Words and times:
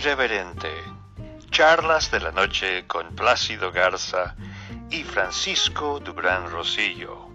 Irreverente. 0.00 0.68
Charlas 1.50 2.10
de 2.10 2.20
la 2.20 2.32
noche 2.32 2.86
con 2.86 3.14
Plácido 3.14 3.70
Garza 3.70 4.34
y 4.90 5.02
Francisco 5.02 6.00
Dubrán 6.00 6.50
Rosillo. 6.50 7.28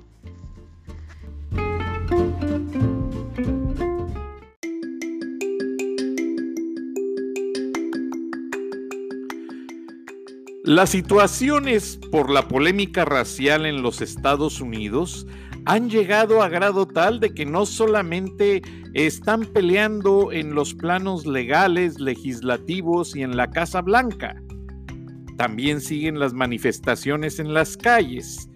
Las 10.63 10.89
situaciones 10.89 11.99
por 12.11 12.31
la 12.31 12.47
polémica 12.47 13.05
racial 13.05 13.67
en 13.67 13.83
los 13.83 14.01
Estados 14.01 14.59
Unidos 14.59 15.27
han 15.65 15.89
llegado 15.89 16.41
a 16.41 16.49
grado 16.49 16.87
tal 16.87 17.19
de 17.19 17.33
que 17.33 17.45
no 17.45 17.65
solamente 17.65 18.61
están 18.93 19.41
peleando 19.41 20.31
en 20.31 20.53
los 20.53 20.73
planos 20.73 21.25
legales, 21.25 21.99
legislativos 21.99 23.15
y 23.15 23.23
en 23.23 23.35
la 23.35 23.49
Casa 23.49 23.81
Blanca, 23.81 24.35
también 25.37 25.81
siguen 25.81 26.19
las 26.19 26.33
manifestaciones 26.33 27.39
en 27.39 27.53
las 27.53 27.77
calles. 27.77 28.49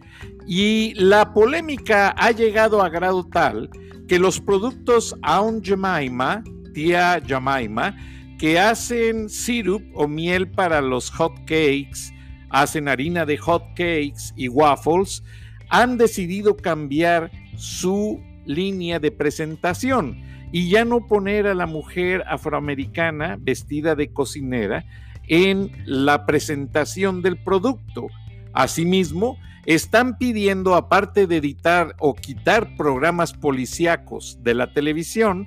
Y 0.48 0.94
la 0.96 1.34
polémica 1.34 2.10
ha 2.18 2.32
llegado 2.32 2.82
a 2.82 2.90
grado 2.90 3.26
tal 3.26 3.70
que 4.08 4.18
los 4.18 4.40
productos 4.40 5.16
Aunt 5.22 5.66
Jemima, 5.66 6.44
tía 6.74 7.22
Jemima, 7.26 7.96
que 8.40 8.58
hacen 8.58 9.30
syrup 9.30 9.84
o 9.94 10.08
miel 10.08 10.50
para 10.50 10.82
los 10.82 11.12
hot 11.12 11.38
cakes, 11.40 12.12
hacen 12.50 12.88
harina 12.88 13.26
de 13.26 13.38
hot 13.38 13.64
cakes 13.76 14.34
y 14.36 14.48
waffles, 14.48 15.22
han 15.70 15.98
decidido 15.98 16.58
cambiar 16.58 17.32
su 17.56 18.22
línea 18.46 19.00
de 19.00 19.12
presentación 19.12 20.22
y 20.52 20.70
ya 20.70 20.84
no 20.84 21.06
poner 21.08 21.48
a 21.48 21.54
la 21.54 21.68
mujer 21.68 22.24
afroamericana 22.28 23.38
vestida 23.40 23.96
de 23.96 24.12
cocinera 24.12 24.86
en 25.28 25.72
la 25.86 26.26
presentación 26.26 27.22
del 27.22 27.38
producto. 27.38 28.08
Asimismo, 28.54 29.38
están 29.66 30.18
pidiendo, 30.18 30.74
aparte 30.74 31.28
de 31.28 31.38
editar 31.38 31.96
o 32.00 32.16
quitar 32.16 32.76
programas 32.76 33.34
policíacos 33.34 34.40
de 34.42 34.56
la 34.56 34.74
televisión, 34.74 35.46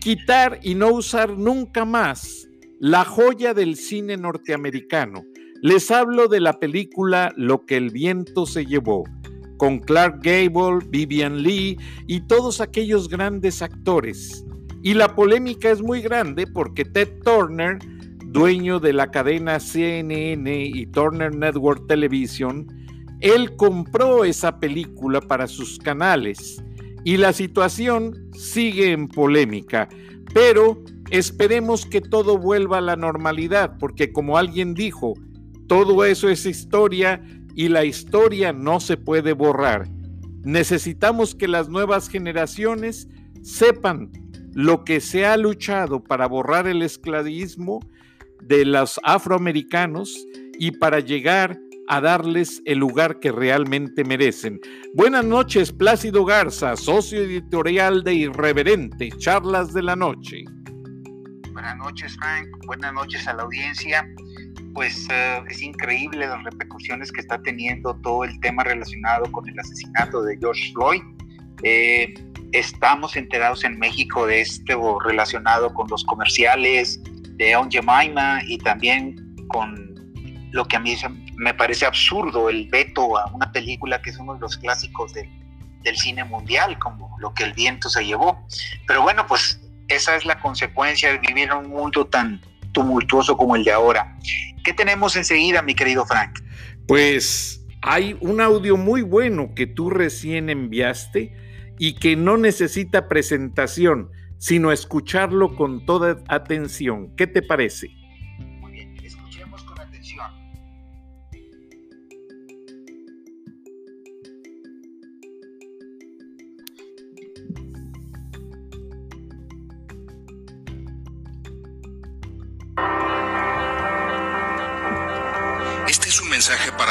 quitar 0.00 0.58
y 0.62 0.74
no 0.74 0.88
usar 0.88 1.36
nunca 1.36 1.84
más 1.84 2.48
la 2.80 3.04
joya 3.04 3.52
del 3.52 3.76
cine 3.76 4.16
norteamericano. 4.16 5.22
Les 5.60 5.90
hablo 5.90 6.26
de 6.26 6.40
la 6.40 6.58
película 6.58 7.32
Lo 7.36 7.66
que 7.66 7.76
el 7.76 7.90
viento 7.90 8.46
se 8.46 8.64
llevó, 8.64 9.04
con 9.62 9.78
Clark 9.78 10.22
Gable, 10.24 10.84
Vivian 10.88 11.40
Lee 11.40 11.78
y 12.08 12.22
todos 12.22 12.60
aquellos 12.60 13.08
grandes 13.08 13.62
actores. 13.62 14.44
Y 14.82 14.92
la 14.94 15.14
polémica 15.14 15.70
es 15.70 15.80
muy 15.80 16.02
grande 16.02 16.48
porque 16.48 16.84
Ted 16.84 17.20
Turner, 17.22 17.78
dueño 18.26 18.80
de 18.80 18.92
la 18.92 19.12
cadena 19.12 19.60
CNN 19.60 20.52
y 20.52 20.84
Turner 20.86 21.32
Network 21.32 21.86
Television, 21.86 22.66
él 23.20 23.54
compró 23.54 24.24
esa 24.24 24.58
película 24.58 25.20
para 25.20 25.46
sus 25.46 25.78
canales 25.78 26.60
y 27.04 27.16
la 27.16 27.32
situación 27.32 28.32
sigue 28.32 28.90
en 28.90 29.06
polémica, 29.06 29.88
pero 30.34 30.82
esperemos 31.10 31.86
que 31.86 32.00
todo 32.00 32.36
vuelva 32.36 32.78
a 32.78 32.80
la 32.80 32.96
normalidad, 32.96 33.78
porque 33.78 34.12
como 34.12 34.36
alguien 34.36 34.74
dijo, 34.74 35.14
todo 35.68 36.04
eso 36.04 36.28
es 36.28 36.46
historia 36.46 37.22
y 37.54 37.68
la 37.68 37.84
historia 37.84 38.52
no 38.52 38.80
se 38.80 38.96
puede 38.96 39.32
borrar. 39.32 39.88
Necesitamos 40.44 41.34
que 41.34 41.48
las 41.48 41.68
nuevas 41.68 42.08
generaciones 42.08 43.08
sepan 43.42 44.10
lo 44.54 44.84
que 44.84 45.00
se 45.00 45.24
ha 45.26 45.36
luchado 45.36 46.02
para 46.02 46.26
borrar 46.26 46.66
el 46.66 46.82
esclavismo 46.82 47.80
de 48.42 48.64
los 48.64 49.00
afroamericanos 49.04 50.26
y 50.58 50.72
para 50.72 51.00
llegar 51.00 51.58
a 51.88 52.00
darles 52.00 52.62
el 52.64 52.78
lugar 52.78 53.18
que 53.20 53.32
realmente 53.32 54.04
merecen. 54.04 54.60
Buenas 54.94 55.24
noches, 55.24 55.72
Plácido 55.72 56.24
Garza, 56.24 56.76
socio 56.76 57.20
editorial 57.20 58.02
de 58.02 58.14
Irreverente, 58.14 59.10
Charlas 59.18 59.72
de 59.72 59.82
la 59.82 59.96
Noche. 59.96 60.44
Buenas 61.52 61.76
noches, 61.76 62.16
Frank. 62.16 62.48
Buenas 62.66 62.92
noches 62.94 63.26
a 63.26 63.34
la 63.34 63.42
audiencia. 63.42 64.06
Pues 64.74 65.06
eh, 65.10 65.42
es 65.48 65.62
increíble 65.62 66.26
las 66.26 66.42
repercusiones 66.44 67.12
que 67.12 67.20
está 67.20 67.40
teniendo 67.42 67.94
todo 67.96 68.24
el 68.24 68.38
tema 68.40 68.64
relacionado 68.64 69.30
con 69.30 69.48
el 69.48 69.58
asesinato 69.58 70.22
de 70.22 70.38
George 70.38 70.72
Floyd. 70.72 71.02
Eh, 71.62 72.14
estamos 72.52 73.16
enterados 73.16 73.64
en 73.64 73.78
México 73.78 74.26
de 74.26 74.40
esto 74.40 74.98
relacionado 75.00 75.72
con 75.74 75.88
los 75.88 76.04
comerciales 76.04 77.00
de 77.36 77.56
On 77.56 77.70
Jemima 77.70 78.40
y 78.46 78.58
también 78.58 79.16
con 79.48 79.92
lo 80.52 80.66
que 80.66 80.76
a 80.76 80.80
mí 80.80 80.96
me 81.36 81.54
parece 81.54 81.86
absurdo, 81.86 82.48
el 82.48 82.68
veto 82.68 83.16
a 83.16 83.26
una 83.32 83.50
película 83.52 84.00
que 84.00 84.10
es 84.10 84.18
uno 84.18 84.34
de 84.34 84.40
los 84.40 84.56
clásicos 84.58 85.12
del 85.14 85.96
cine 85.96 86.24
mundial, 86.24 86.78
como 86.78 87.16
Lo 87.18 87.34
que 87.34 87.44
el 87.44 87.52
viento 87.52 87.88
se 87.88 88.04
llevó. 88.04 88.46
Pero 88.86 89.02
bueno, 89.02 89.26
pues 89.26 89.60
esa 89.88 90.14
es 90.16 90.24
la 90.24 90.40
consecuencia 90.40 91.10
de 91.10 91.18
vivir 91.18 91.50
en 91.50 91.56
un 91.56 91.70
mundo 91.70 92.06
tan 92.06 92.40
tumultuoso 92.72 93.36
como 93.36 93.56
el 93.56 93.64
de 93.64 93.72
ahora. 93.72 94.18
¿Qué 94.64 94.72
tenemos 94.72 95.16
enseguida, 95.16 95.62
mi 95.62 95.74
querido 95.74 96.04
Frank? 96.06 96.38
Pues 96.86 97.64
hay 97.82 98.16
un 98.20 98.40
audio 98.40 98.76
muy 98.76 99.02
bueno 99.02 99.54
que 99.54 99.66
tú 99.66 99.90
recién 99.90 100.50
enviaste 100.50 101.34
y 101.78 101.94
que 101.94 102.16
no 102.16 102.36
necesita 102.36 103.08
presentación, 103.08 104.10
sino 104.38 104.72
escucharlo 104.72 105.56
con 105.56 105.84
toda 105.84 106.22
atención. 106.28 107.14
¿Qué 107.16 107.26
te 107.26 107.42
parece? 107.42 107.88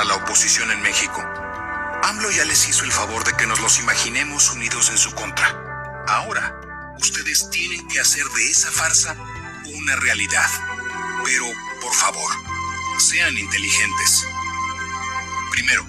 La 0.04 0.16
oposición 0.16 0.72
en 0.72 0.82
México. 0.82 1.22
AMLO 2.04 2.32
ya 2.32 2.46
les 2.46 2.68
hizo 2.68 2.84
el 2.84 2.92
favor 2.92 3.24
de 3.24 3.34
que 3.34 3.46
nos 3.46 3.60
los 3.60 3.80
imaginemos 3.80 4.52
unidos 4.52 4.90
en 4.90 4.98
su 4.98 5.14
contra. 5.14 6.04
Ahora, 6.08 6.96
ustedes 7.00 7.50
tienen 7.52 7.88
que 7.88 8.00
hacer 8.00 8.24
de 8.26 8.50
esa 8.50 8.72
farsa 8.72 9.16
una 9.66 9.96
realidad. 9.98 10.50
Pero, 11.24 11.46
por 11.82 11.94
favor, 11.94 12.32
sean 12.98 13.38
inteligentes. 13.38 14.26
Primero, 15.52 15.86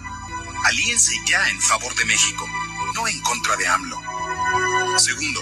alíense 0.64 1.14
ya 1.26 1.48
en 1.48 1.60
favor 1.60 1.94
de 1.94 2.04
México, 2.04 2.46
no 2.94 3.08
en 3.08 3.18
contra 3.22 3.56
de 3.56 3.66
AMLO. 3.66 4.00
Segundo, 4.98 5.40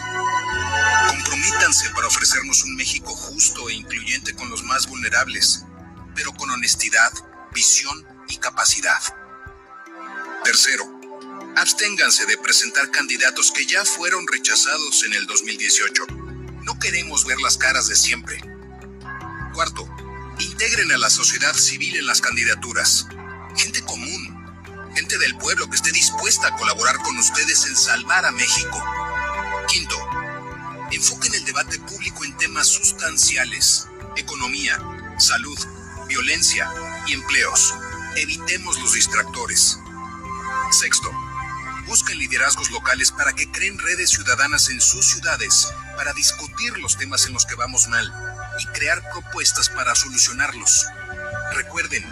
compromítanse 1.08 1.90
para 1.90 2.06
ofrecernos 2.06 2.62
un 2.64 2.76
México 2.76 3.12
justo 3.14 3.68
e 3.68 3.74
incluyente 3.74 4.34
con 4.34 4.48
los 4.48 4.62
más 4.62 4.86
vulnerables, 4.86 5.64
pero 6.14 6.32
con 6.34 6.50
honestidad, 6.50 7.12
visión 7.52 8.06
y 8.30 8.36
capacidad. 8.38 9.00
Tercero, 10.44 10.84
absténganse 11.56 12.26
de 12.26 12.38
presentar 12.38 12.90
candidatos 12.90 13.50
que 13.50 13.66
ya 13.66 13.84
fueron 13.84 14.26
rechazados 14.26 15.04
en 15.04 15.14
el 15.14 15.26
2018. 15.26 16.06
No 16.64 16.78
queremos 16.78 17.24
ver 17.24 17.40
las 17.40 17.56
caras 17.56 17.88
de 17.88 17.96
siempre. 17.96 18.40
Cuarto, 19.52 19.88
integren 20.38 20.92
a 20.92 20.98
la 20.98 21.10
sociedad 21.10 21.54
civil 21.54 21.96
en 21.96 22.06
las 22.06 22.20
candidaturas. 22.20 23.06
Gente 23.56 23.82
común, 23.82 24.40
gente 24.94 25.18
del 25.18 25.36
pueblo 25.36 25.68
que 25.68 25.76
esté 25.76 25.92
dispuesta 25.92 26.48
a 26.48 26.56
colaborar 26.56 26.96
con 26.98 27.18
ustedes 27.18 27.66
en 27.66 27.76
salvar 27.76 28.24
a 28.24 28.32
México. 28.32 28.82
Quinto, 29.68 29.96
enfoquen 30.92 31.34
el 31.34 31.44
debate 31.44 31.78
público 31.80 32.24
en 32.24 32.36
temas 32.36 32.68
sustanciales, 32.68 33.88
economía, 34.16 34.78
salud, 35.18 35.58
violencia 36.08 36.72
y 37.06 37.12
empleos. 37.14 37.74
Evitemos 38.16 38.78
los 38.80 38.92
distractores. 38.92 39.78
Sexto, 40.72 41.10
busquen 41.86 42.18
liderazgos 42.18 42.70
locales 42.70 43.12
para 43.12 43.32
que 43.32 43.50
creen 43.50 43.78
redes 43.78 44.10
ciudadanas 44.10 44.68
en 44.68 44.80
sus 44.80 45.06
ciudades 45.06 45.72
para 45.96 46.12
discutir 46.12 46.76
los 46.78 46.96
temas 46.96 47.26
en 47.26 47.34
los 47.34 47.46
que 47.46 47.54
vamos 47.54 47.88
mal 47.88 48.12
y 48.58 48.66
crear 48.66 49.00
propuestas 49.12 49.68
para 49.68 49.94
solucionarlos. 49.94 50.86
Recuerden, 51.54 52.04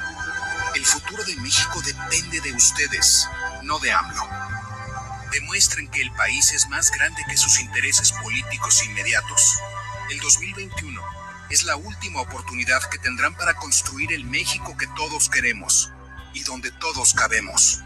el 0.74 0.86
futuro 0.86 1.24
de 1.24 1.36
México 1.36 1.82
depende 1.84 2.40
de 2.40 2.52
ustedes, 2.52 3.28
no 3.62 3.78
de 3.80 3.92
AMLO. 3.92 4.28
Demuestren 5.32 5.88
que 5.88 6.00
el 6.00 6.12
país 6.12 6.52
es 6.52 6.68
más 6.68 6.90
grande 6.92 7.22
que 7.28 7.36
sus 7.36 7.60
intereses 7.60 8.12
políticos 8.12 8.84
inmediatos. 8.84 9.58
El 10.10 10.20
2021 10.20 11.17
es 11.50 11.64
la 11.64 11.76
última 11.76 12.20
oportunidad 12.20 12.80
que 12.90 12.98
tendrán 12.98 13.34
para 13.34 13.54
construir 13.54 14.12
el 14.12 14.24
México 14.24 14.76
que 14.78 14.86
todos 14.96 15.28
queremos 15.28 15.90
y 16.34 16.42
donde 16.44 16.70
todos 16.72 17.14
cabemos. 17.14 17.82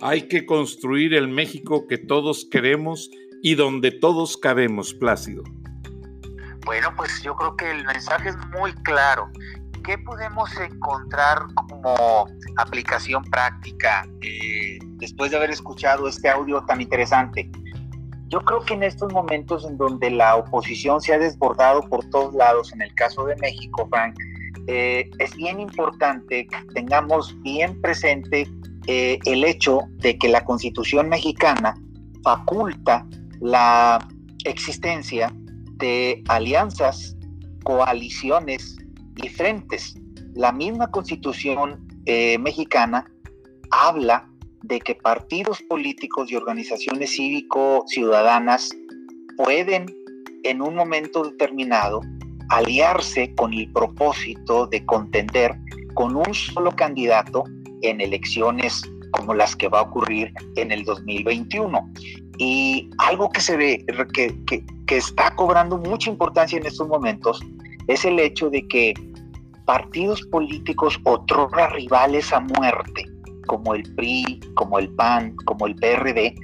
Hay 0.00 0.28
que 0.28 0.44
construir 0.44 1.14
el 1.14 1.28
México 1.28 1.86
que 1.88 1.98
todos 1.98 2.46
queremos 2.50 3.10
y 3.42 3.54
donde 3.54 3.90
todos 3.90 4.36
cabemos, 4.36 4.94
Plácido. 4.94 5.42
Bueno, 6.64 6.94
pues 6.96 7.22
yo 7.22 7.36
creo 7.36 7.56
que 7.56 7.70
el 7.70 7.84
mensaje 7.84 8.30
es 8.30 8.36
muy 8.58 8.72
claro. 8.82 9.30
¿Qué 9.84 9.98
podemos 9.98 10.50
encontrar 10.56 11.46
como 11.54 12.26
aplicación 12.56 13.22
práctica 13.24 14.08
eh, 14.22 14.78
después 14.96 15.30
de 15.30 15.36
haber 15.36 15.50
escuchado 15.50 16.08
este 16.08 16.30
audio 16.30 16.64
tan 16.64 16.80
interesante? 16.80 17.50
Yo 18.28 18.40
creo 18.40 18.60
que 18.60 18.74
en 18.74 18.82
estos 18.82 19.12
momentos 19.12 19.64
en 19.64 19.76
donde 19.76 20.10
la 20.10 20.36
oposición 20.36 21.00
se 21.00 21.14
ha 21.14 21.18
desbordado 21.18 21.82
por 21.82 22.08
todos 22.10 22.34
lados, 22.34 22.72
en 22.72 22.82
el 22.82 22.94
caso 22.94 23.24
de 23.24 23.36
México, 23.36 23.86
Frank, 23.90 24.16
eh, 24.66 25.10
es 25.18 25.36
bien 25.36 25.60
importante 25.60 26.46
que 26.46 26.56
tengamos 26.74 27.36
bien 27.42 27.80
presente 27.82 28.48
eh, 28.86 29.18
el 29.26 29.44
hecho 29.44 29.80
de 29.98 30.18
que 30.18 30.28
la 30.28 30.44
constitución 30.44 31.08
mexicana 31.08 31.74
faculta 32.22 33.06
la 33.40 34.06
existencia 34.44 35.32
de 35.76 36.22
alianzas, 36.28 37.16
coaliciones 37.62 38.76
y 39.22 39.28
frentes. 39.28 39.96
La 40.34 40.52
misma 40.52 40.90
constitución 40.90 41.86
eh, 42.06 42.38
mexicana 42.38 43.06
habla 43.70 44.28
de 44.64 44.80
que 44.80 44.94
partidos 44.94 45.62
políticos 45.62 46.30
y 46.32 46.36
organizaciones 46.36 47.10
cívico-ciudadanas 47.10 48.70
pueden 49.36 49.86
en 50.42 50.62
un 50.62 50.74
momento 50.74 51.22
determinado 51.24 52.00
aliarse 52.48 53.34
con 53.34 53.52
el 53.52 53.70
propósito 53.72 54.66
de 54.66 54.84
contender 54.86 55.54
con 55.94 56.16
un 56.16 56.32
solo 56.34 56.70
candidato 56.72 57.44
en 57.82 58.00
elecciones 58.00 58.82
como 59.12 59.34
las 59.34 59.54
que 59.54 59.68
va 59.68 59.80
a 59.80 59.82
ocurrir 59.82 60.32
en 60.56 60.72
el 60.72 60.84
2021. 60.84 61.92
Y 62.38 62.90
algo 62.98 63.28
que 63.30 63.40
se 63.40 63.56
ve, 63.56 63.84
que, 64.12 64.34
que, 64.46 64.96
está 64.96 65.34
cobrando 65.36 65.78
mucha 65.78 66.10
importancia 66.10 66.58
en 66.58 66.66
estos 66.66 66.88
momentos, 66.88 67.40
es 67.86 68.04
el 68.04 68.18
hecho 68.18 68.50
de 68.50 68.66
que 68.66 68.94
partidos 69.66 70.22
políticos 70.22 70.98
otrora 71.04 71.68
rivales 71.68 72.32
a 72.32 72.40
muerte, 72.40 73.04
como 73.46 73.74
el 73.74 73.82
PRI, 73.94 74.40
como 74.54 74.78
el 74.78 74.88
PAN, 74.90 75.36
como 75.44 75.66
el 75.66 75.74
PRD, 75.76 76.34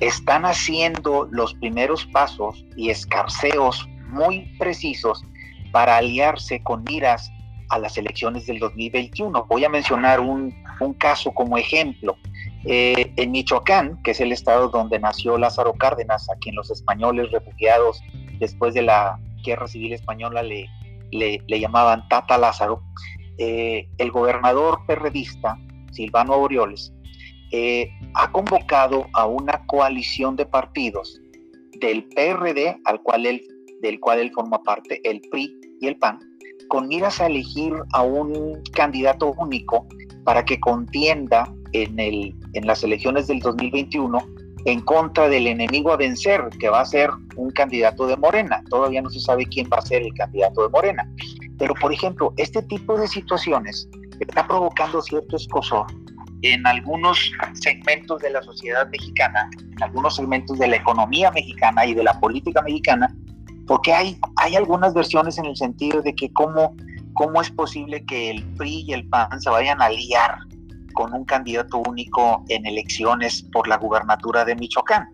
están 0.00 0.44
haciendo 0.44 1.28
los 1.30 1.54
primeros 1.54 2.06
pasos 2.06 2.64
y 2.76 2.90
escarceos 2.90 3.88
muy 4.08 4.52
precisos 4.58 5.24
para 5.72 5.96
aliarse 5.96 6.62
con 6.62 6.84
miras 6.84 7.30
a 7.70 7.78
las 7.78 7.96
elecciones 7.98 8.46
del 8.46 8.58
2021. 8.58 9.46
Voy 9.48 9.64
a 9.64 9.68
mencionar 9.68 10.20
un, 10.20 10.54
un 10.80 10.94
caso 10.94 11.32
como 11.32 11.58
ejemplo. 11.58 12.16
Eh, 12.64 13.12
en 13.16 13.30
Michoacán, 13.30 14.02
que 14.02 14.10
es 14.10 14.20
el 14.20 14.32
estado 14.32 14.68
donde 14.68 14.98
nació 14.98 15.38
Lázaro 15.38 15.74
Cárdenas, 15.74 16.28
a 16.30 16.36
quien 16.36 16.54
los 16.56 16.70
españoles 16.70 17.30
refugiados 17.30 18.02
después 18.38 18.74
de 18.74 18.82
la 18.82 19.18
guerra 19.44 19.68
civil 19.68 19.92
española 19.92 20.42
le, 20.42 20.68
le, 21.12 21.60
llamaban 21.60 22.08
Tata 22.08 22.38
Lázaro, 22.38 22.82
eh, 23.38 23.88
el 23.98 24.10
gobernador 24.10 24.80
perredista, 24.86 25.58
Silvano 25.96 26.34
Aureoles, 26.34 26.92
eh, 27.52 27.88
ha 28.14 28.30
convocado 28.32 29.06
a 29.14 29.26
una 29.26 29.64
coalición 29.66 30.36
de 30.36 30.46
partidos 30.46 31.20
del 31.80 32.04
PRD, 32.04 32.76
del 33.82 34.00
cual 34.00 34.18
él 34.18 34.32
forma 34.34 34.62
parte, 34.62 35.00
el 35.08 35.20
PRI 35.30 35.54
y 35.80 35.86
el 35.86 35.96
PAN, 35.96 36.18
con 36.68 36.88
miras 36.88 37.20
a 37.20 37.26
elegir 37.26 37.72
a 37.92 38.02
un 38.02 38.62
candidato 38.72 39.32
único 39.38 39.86
para 40.24 40.44
que 40.44 40.58
contienda 40.58 41.52
en 41.72 42.66
las 42.66 42.82
elecciones 42.82 43.26
del 43.26 43.40
2021 43.40 44.18
en 44.66 44.80
contra 44.80 45.28
del 45.28 45.46
enemigo 45.46 45.92
a 45.92 45.96
vencer, 45.96 46.42
que 46.58 46.68
va 46.68 46.80
a 46.80 46.84
ser 46.84 47.10
un 47.36 47.50
candidato 47.50 48.06
de 48.08 48.16
Morena. 48.16 48.62
Todavía 48.68 49.00
no 49.00 49.10
se 49.10 49.20
sabe 49.20 49.46
quién 49.46 49.68
va 49.72 49.78
a 49.78 49.82
ser 49.82 50.02
el 50.02 50.12
candidato 50.14 50.62
de 50.62 50.68
Morena. 50.70 51.08
Pero, 51.56 51.72
por 51.74 51.92
ejemplo, 51.92 52.34
este 52.36 52.62
tipo 52.62 52.98
de 52.98 53.06
situaciones 53.06 53.88
está 54.24 54.46
provocando 54.46 55.02
cierto 55.02 55.36
escosor 55.36 55.86
en 56.42 56.66
algunos 56.66 57.32
segmentos 57.54 58.20
de 58.20 58.30
la 58.30 58.42
sociedad 58.42 58.88
mexicana, 58.90 59.48
en 59.58 59.82
algunos 59.82 60.16
segmentos 60.16 60.58
de 60.58 60.68
la 60.68 60.76
economía 60.76 61.30
mexicana 61.30 61.86
y 61.86 61.94
de 61.94 62.04
la 62.04 62.18
política 62.20 62.62
mexicana, 62.62 63.14
porque 63.66 63.92
hay, 63.92 64.18
hay 64.36 64.54
algunas 64.56 64.94
versiones 64.94 65.38
en 65.38 65.46
el 65.46 65.56
sentido 65.56 66.02
de 66.02 66.14
que 66.14 66.32
cómo, 66.32 66.76
cómo 67.14 67.40
es 67.40 67.50
posible 67.50 68.04
que 68.06 68.30
el 68.30 68.44
PRI 68.54 68.84
y 68.86 68.92
el 68.92 69.08
PAN 69.08 69.40
se 69.40 69.50
vayan 69.50 69.80
a 69.82 69.88
liar 69.88 70.38
con 70.94 71.12
un 71.12 71.24
candidato 71.24 71.82
único 71.88 72.44
en 72.48 72.64
elecciones 72.66 73.42
por 73.52 73.68
la 73.68 73.76
gubernatura 73.76 74.44
de 74.44 74.54
Michoacán. 74.56 75.08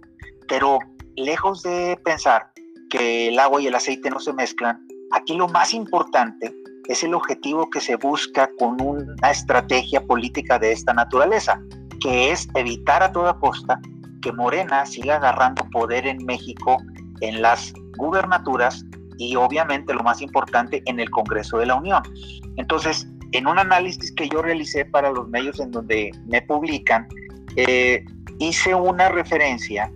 Pero 0.49 0.79
lejos 1.17 1.63
de 1.63 1.99
pensar 2.05 2.53
que 2.91 3.29
el 3.29 3.39
agua 3.39 3.61
y 3.61 3.67
el 3.67 3.75
aceite 3.75 4.11
no 4.11 4.21
se 4.21 4.33
mezclan, 4.33 4.87
aquí 5.13 5.35
lo 5.35 5.49
más 5.49 5.73
importante 5.73 6.55
es 6.93 7.03
el 7.03 7.15
objetivo 7.15 7.71
que 7.71 7.81
se 7.81 7.97
busca 7.97 8.51
con 8.59 8.81
una 8.81 9.31
estrategia 9.31 10.03
política 10.03 10.59
de 10.59 10.73
esta 10.73 10.93
naturaleza, 10.93 11.59
que 12.01 12.31
es 12.31 12.49
evitar 12.55 13.03
a 13.03 13.13
toda 13.13 13.39
costa 13.39 13.81
que 14.21 14.31
Morena 14.31 14.85
siga 14.85 15.17
agarrando 15.17 15.65
poder 15.71 16.07
en 16.07 16.25
México 16.27 16.77
en 17.21 17.41
las 17.41 17.73
gubernaturas 17.97 18.85
y 19.17 19.37
obviamente 19.37 19.95
lo 19.95 20.03
más 20.03 20.21
importante 20.21 20.83
en 20.85 21.01
el 21.01 21.09
Congreso 21.11 21.59
de 21.59 21.67
la 21.67 21.77
Unión. 21.77 22.03
Entonces, 22.57 23.09
en 23.33 23.47
un 23.47 23.59
análisis 23.59 24.13
que 24.13 24.29
yo 24.29 24.43
realicé 24.43 24.85
para 24.85 25.11
los 25.11 25.29
medios 25.29 25.61
en 25.61 25.71
donde 25.71 26.11
me 26.27 26.43
publican, 26.43 27.09
eh, 27.57 28.05
hice 28.39 28.75
una 28.75 29.09
referencia 29.09 29.91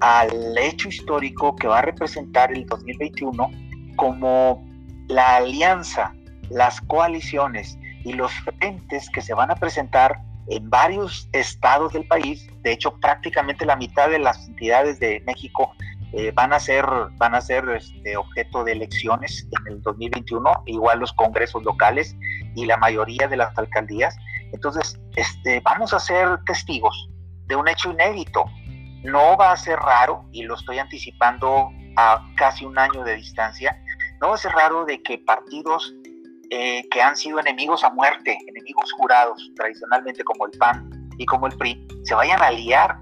al 0.00 0.58
hecho 0.58 0.88
histórico 0.88 1.56
que 1.56 1.66
va 1.66 1.78
a 1.78 1.82
representar 1.82 2.52
el 2.52 2.66
2021 2.66 3.50
como 3.96 4.66
la 5.08 5.36
alianza, 5.36 6.12
las 6.52 6.80
coaliciones 6.82 7.78
y 8.04 8.12
los 8.12 8.32
frentes 8.32 9.08
que 9.10 9.20
se 9.20 9.34
van 9.34 9.50
a 9.50 9.56
presentar 9.56 10.20
en 10.48 10.68
varios 10.68 11.28
estados 11.32 11.92
del 11.92 12.06
país. 12.06 12.48
De 12.62 12.72
hecho, 12.72 12.98
prácticamente 13.00 13.64
la 13.64 13.76
mitad 13.76 14.10
de 14.10 14.18
las 14.18 14.48
entidades 14.48 14.98
de 14.98 15.22
México 15.26 15.72
eh, 16.12 16.30
van 16.34 16.52
a 16.52 16.60
ser, 16.60 16.84
van 17.16 17.34
a 17.34 17.40
ser 17.40 17.68
este, 17.70 18.16
objeto 18.16 18.64
de 18.64 18.72
elecciones 18.72 19.46
en 19.50 19.72
el 19.72 19.82
2021, 19.82 20.64
igual 20.66 20.98
los 20.98 21.12
congresos 21.12 21.62
locales 21.62 22.14
y 22.54 22.66
la 22.66 22.76
mayoría 22.76 23.28
de 23.28 23.36
las 23.36 23.56
alcaldías. 23.56 24.16
Entonces, 24.52 25.00
este, 25.16 25.60
vamos 25.60 25.94
a 25.94 26.00
ser 26.00 26.38
testigos 26.44 27.08
de 27.46 27.56
un 27.56 27.66
hecho 27.68 27.90
inédito. 27.90 28.44
No 29.04 29.36
va 29.36 29.52
a 29.52 29.56
ser 29.56 29.78
raro, 29.78 30.26
y 30.32 30.42
lo 30.42 30.54
estoy 30.54 30.78
anticipando 30.78 31.70
a 31.96 32.24
casi 32.36 32.64
un 32.64 32.78
año 32.78 33.04
de 33.04 33.16
distancia, 33.16 33.76
no 34.20 34.28
va 34.28 34.34
a 34.34 34.38
ser 34.38 34.52
raro 34.52 34.84
de 34.84 35.02
que 35.02 35.18
partidos 35.18 35.94
eh, 36.54 36.86
que 36.90 37.00
han 37.00 37.16
sido 37.16 37.40
enemigos 37.40 37.82
a 37.82 37.88
muerte, 37.88 38.36
enemigos 38.46 38.92
jurados 38.92 39.50
tradicionalmente 39.56 40.22
como 40.22 40.44
el 40.44 40.52
PAN 40.58 41.08
y 41.16 41.24
como 41.24 41.46
el 41.46 41.56
PRI, 41.56 41.82
se 42.02 42.14
vayan 42.14 42.42
a 42.42 42.48
aliar 42.48 42.98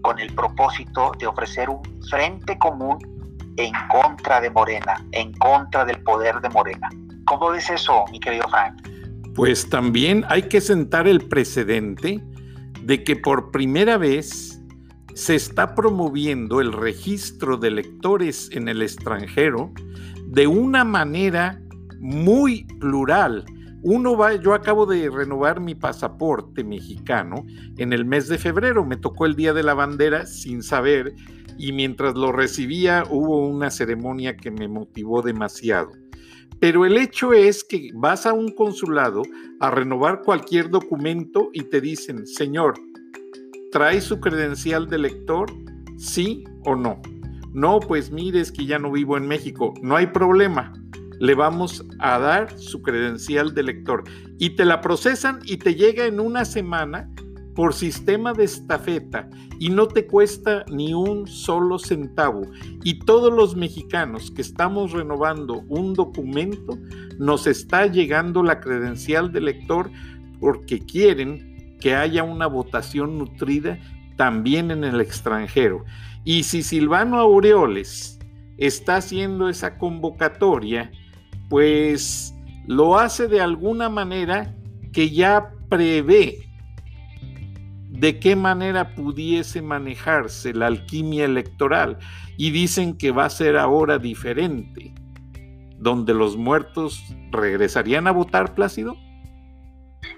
con 0.00 0.18
el 0.18 0.34
propósito 0.34 1.12
de 1.18 1.26
ofrecer 1.26 1.68
un 1.68 1.82
frente 2.08 2.56
común 2.56 2.96
en 3.58 3.74
contra 3.90 4.40
de 4.40 4.48
Morena, 4.48 5.04
en 5.12 5.30
contra 5.34 5.84
del 5.84 6.02
poder 6.04 6.40
de 6.40 6.48
Morena. 6.48 6.88
¿Cómo 7.26 7.50
ves 7.50 7.68
eso, 7.68 8.06
mi 8.10 8.18
querido 8.18 8.48
Frank? 8.48 8.88
Pues 9.34 9.68
también 9.68 10.24
hay 10.30 10.44
que 10.44 10.62
sentar 10.62 11.06
el 11.06 11.20
precedente 11.20 12.24
de 12.80 13.04
que 13.04 13.14
por 13.14 13.50
primera 13.50 13.98
vez 13.98 14.58
se 15.12 15.34
está 15.34 15.74
promoviendo 15.74 16.62
el 16.62 16.72
registro 16.72 17.58
de 17.58 17.68
electores 17.68 18.48
en 18.52 18.68
el 18.68 18.80
extranjero 18.80 19.70
de 20.28 20.46
una 20.46 20.82
manera 20.82 21.60
muy 22.00 22.64
plural. 22.80 23.44
Uno 23.82 24.16
va, 24.16 24.34
yo 24.34 24.54
acabo 24.54 24.86
de 24.86 25.08
renovar 25.10 25.60
mi 25.60 25.74
pasaporte 25.74 26.64
mexicano 26.64 27.44
en 27.78 27.92
el 27.92 28.04
mes 28.04 28.28
de 28.28 28.38
febrero, 28.38 28.84
me 28.84 28.96
tocó 28.96 29.26
el 29.26 29.36
día 29.36 29.52
de 29.52 29.62
la 29.62 29.74
bandera 29.74 30.26
sin 30.26 30.62
saber 30.62 31.14
y 31.58 31.72
mientras 31.72 32.14
lo 32.14 32.32
recibía 32.32 33.04
hubo 33.10 33.46
una 33.46 33.70
ceremonia 33.70 34.36
que 34.36 34.50
me 34.50 34.68
motivó 34.68 35.22
demasiado. 35.22 35.90
Pero 36.58 36.86
el 36.86 36.96
hecho 36.96 37.32
es 37.32 37.64
que 37.64 37.90
vas 37.94 38.24
a 38.26 38.32
un 38.32 38.48
consulado 38.50 39.22
a 39.60 39.70
renovar 39.70 40.22
cualquier 40.22 40.70
documento 40.70 41.50
y 41.52 41.64
te 41.64 41.80
dicen, 41.80 42.26
señor, 42.26 42.74
¿trae 43.72 44.00
su 44.00 44.20
credencial 44.20 44.88
de 44.88 44.98
lector? 44.98 45.52
¿Sí 45.98 46.44
o 46.64 46.74
no? 46.74 47.00
No, 47.52 47.80
pues 47.80 48.10
mire, 48.10 48.40
es 48.40 48.52
que 48.52 48.66
ya 48.66 48.78
no 48.78 48.90
vivo 48.90 49.16
en 49.16 49.28
México. 49.28 49.74
No 49.82 49.96
hay 49.96 50.06
problema. 50.08 50.72
Le 51.18 51.34
vamos 51.34 51.84
a 51.98 52.18
dar 52.18 52.58
su 52.58 52.82
credencial 52.82 53.54
de 53.54 53.62
lector. 53.62 54.04
Y 54.38 54.50
te 54.50 54.64
la 54.64 54.80
procesan 54.80 55.40
y 55.44 55.56
te 55.56 55.74
llega 55.74 56.06
en 56.06 56.20
una 56.20 56.44
semana 56.44 57.10
por 57.54 57.72
sistema 57.72 58.34
de 58.34 58.44
estafeta 58.44 59.28
y 59.58 59.70
no 59.70 59.88
te 59.88 60.06
cuesta 60.06 60.64
ni 60.70 60.92
un 60.92 61.26
solo 61.26 61.78
centavo. 61.78 62.42
Y 62.84 62.98
todos 63.00 63.32
los 63.32 63.56
mexicanos 63.56 64.30
que 64.30 64.42
estamos 64.42 64.92
renovando 64.92 65.62
un 65.68 65.94
documento, 65.94 66.78
nos 67.18 67.46
está 67.46 67.86
llegando 67.86 68.42
la 68.42 68.60
credencial 68.60 69.32
de 69.32 69.40
lector 69.40 69.90
porque 70.38 70.80
quieren 70.80 71.76
que 71.80 71.94
haya 71.94 72.22
una 72.22 72.46
votación 72.46 73.16
nutrida 73.18 73.78
también 74.16 74.70
en 74.70 74.84
el 74.84 75.00
extranjero. 75.00 75.84
Y 76.24 76.42
si 76.42 76.62
Silvano 76.62 77.18
Aureoles 77.18 78.18
está 78.58 78.96
haciendo 78.96 79.48
esa 79.48 79.78
convocatoria, 79.78 80.90
pues 81.48 82.34
lo 82.66 82.98
hace 82.98 83.28
de 83.28 83.40
alguna 83.40 83.88
manera 83.88 84.54
que 84.92 85.10
ya 85.10 85.52
prevé 85.68 86.46
de 87.88 88.18
qué 88.20 88.36
manera 88.36 88.94
pudiese 88.94 89.62
manejarse 89.62 90.52
la 90.52 90.66
alquimia 90.66 91.24
electoral 91.24 91.98
y 92.36 92.50
dicen 92.50 92.98
que 92.98 93.10
va 93.10 93.24
a 93.24 93.30
ser 93.30 93.56
ahora 93.56 93.98
diferente, 93.98 94.94
donde 95.78 96.12
los 96.12 96.36
muertos 96.36 97.02
regresarían 97.30 98.06
a 98.06 98.10
votar, 98.10 98.54
Plácido. 98.54 98.96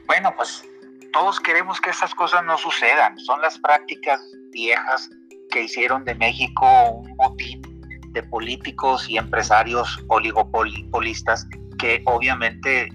Bueno, 0.06 0.32
pues 0.36 0.64
todos 1.12 1.38
queremos 1.38 1.80
que 1.80 1.90
esas 1.90 2.14
cosas 2.14 2.44
no 2.44 2.58
sucedan, 2.58 3.16
son 3.18 3.40
las 3.40 3.58
prácticas 3.58 4.20
viejas 4.50 5.08
que 5.50 5.64
hicieron 5.64 6.04
de 6.04 6.14
México 6.14 6.90
un 6.90 7.16
botín 7.16 7.67
de 8.12 8.22
políticos 8.22 9.08
y 9.08 9.18
empresarios 9.18 9.98
oligopolistas 10.08 11.46
que 11.78 12.02
obviamente 12.06 12.88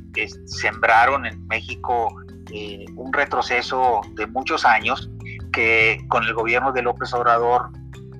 sembraron 0.46 1.26
en 1.26 1.46
México 1.48 2.16
eh, 2.52 2.86
un 2.96 3.14
retroceso 3.14 4.02
de 4.16 4.28
muchos 4.28 4.66
años 4.66 5.10
que 5.54 6.04
con 6.10 6.24
el 6.24 6.34
gobierno 6.34 6.72
de 6.72 6.82
López 6.82 7.14
Obrador 7.14 7.70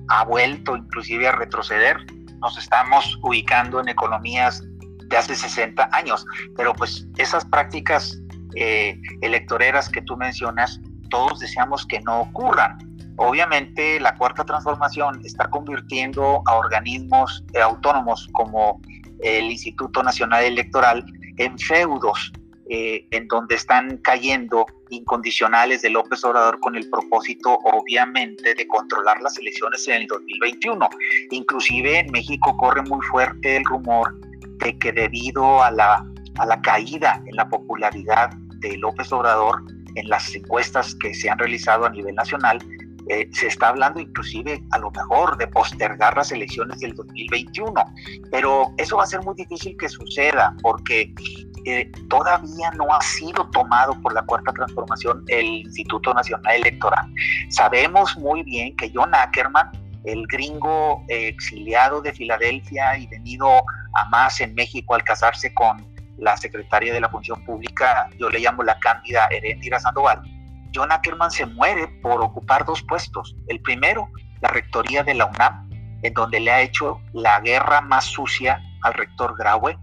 ha 0.08 0.24
vuelto 0.24 0.76
inclusive 0.76 1.28
a 1.28 1.32
retroceder. 1.32 1.98
Nos 2.40 2.56
estamos 2.58 3.18
ubicando 3.22 3.80
en 3.80 3.88
economías 3.88 4.62
de 5.06 5.16
hace 5.16 5.34
60 5.34 5.88
años, 5.92 6.24
pero 6.56 6.72
pues 6.74 7.06
esas 7.18 7.44
prácticas 7.44 8.18
eh, 8.56 8.98
electoreras 9.20 9.88
que 9.88 10.02
tú 10.02 10.16
mencionas, 10.16 10.80
todos 11.10 11.40
deseamos 11.40 11.86
que 11.86 12.00
no 12.00 12.22
ocurran. 12.22 12.78
Obviamente 13.16 14.00
la 14.00 14.16
cuarta 14.16 14.44
transformación 14.44 15.20
está 15.24 15.48
convirtiendo 15.48 16.42
a 16.46 16.56
organismos 16.56 17.44
autónomos 17.62 18.28
como 18.32 18.80
el 19.20 19.44
Instituto 19.44 20.02
Nacional 20.02 20.44
Electoral 20.44 21.04
en 21.38 21.58
feudos, 21.58 22.32
eh, 22.68 23.06
en 23.10 23.28
donde 23.28 23.54
están 23.56 23.98
cayendo 23.98 24.66
incondicionales 24.90 25.82
de 25.82 25.90
López 25.90 26.24
Obrador 26.24 26.58
con 26.60 26.76
el 26.76 26.88
propósito, 26.88 27.58
obviamente, 27.64 28.54
de 28.54 28.66
controlar 28.66 29.20
las 29.20 29.38
elecciones 29.38 29.86
en 29.88 30.02
el 30.02 30.06
2021. 30.06 30.88
Inclusive 31.30 31.98
en 32.00 32.10
México 32.10 32.56
corre 32.56 32.82
muy 32.82 33.04
fuerte 33.06 33.56
el 33.56 33.64
rumor 33.64 34.18
de 34.58 34.78
que 34.78 34.92
debido 34.92 35.62
a 35.62 35.70
la, 35.70 36.04
a 36.38 36.46
la 36.46 36.60
caída 36.62 37.22
en 37.26 37.36
la 37.36 37.48
popularidad 37.48 38.30
de 38.60 38.76
López 38.78 39.12
Obrador 39.12 39.62
en 39.94 40.08
las 40.08 40.34
encuestas 40.34 40.94
que 40.96 41.14
se 41.14 41.30
han 41.30 41.38
realizado 41.38 41.84
a 41.84 41.90
nivel 41.90 42.14
nacional, 42.14 42.58
eh, 43.08 43.28
se 43.32 43.48
está 43.48 43.68
hablando 43.68 44.00
inclusive 44.00 44.62
a 44.70 44.78
lo 44.78 44.90
mejor 44.90 45.36
de 45.36 45.46
postergar 45.46 46.16
las 46.16 46.32
elecciones 46.32 46.78
del 46.80 46.94
2021, 46.94 47.72
pero 48.30 48.72
eso 48.78 48.96
va 48.96 49.04
a 49.04 49.06
ser 49.06 49.22
muy 49.22 49.34
difícil 49.34 49.76
que 49.76 49.88
suceda 49.88 50.54
porque 50.62 51.14
eh, 51.66 51.90
todavía 52.08 52.70
no 52.76 52.86
ha 52.94 53.00
sido 53.02 53.48
tomado 53.50 54.00
por 54.00 54.14
la 54.14 54.22
Cuarta 54.22 54.52
Transformación 54.52 55.24
el 55.28 55.46
Instituto 55.46 56.14
Nacional 56.14 56.56
Electoral. 56.56 57.12
Sabemos 57.50 58.16
muy 58.16 58.42
bien 58.42 58.74
que 58.76 58.90
John 58.94 59.14
Ackerman, 59.14 59.70
el 60.04 60.26
gringo 60.26 61.02
exiliado 61.08 62.02
de 62.02 62.12
Filadelfia 62.12 62.98
y 62.98 63.06
venido 63.06 63.48
a 63.94 64.08
más 64.10 64.40
en 64.40 64.54
México 64.54 64.94
al 64.94 65.02
casarse 65.02 65.52
con 65.54 65.94
la 66.18 66.36
secretaria 66.36 66.92
de 66.92 67.00
la 67.00 67.08
Función 67.08 67.44
Pública, 67.44 68.08
yo 68.18 68.28
le 68.30 68.38
llamo 68.38 68.62
la 68.62 68.78
cándida 68.78 69.26
Erendira 69.30 69.80
Sandoval, 69.80 70.22
John 70.74 70.90
Ackerman 70.90 71.30
se 71.30 71.46
muere 71.46 71.86
por 72.02 72.20
ocupar 72.20 72.64
dos 72.64 72.82
puestos. 72.82 73.36
El 73.46 73.60
primero, 73.60 74.08
la 74.40 74.48
rectoría 74.48 75.04
de 75.04 75.14
la 75.14 75.26
UNAM, 75.26 75.70
en 76.02 76.12
donde 76.14 76.40
le 76.40 76.50
ha 76.50 76.60
hecho 76.60 77.00
la 77.12 77.40
guerra 77.40 77.80
más 77.80 78.06
sucia 78.06 78.60
al 78.82 78.94
rector 78.94 79.36
Graue. 79.38 79.78